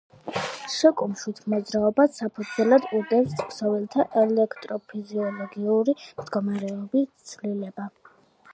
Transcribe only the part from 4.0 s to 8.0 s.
ელექტროფიზიოლოგიური მდგომარეობის ცვლილება.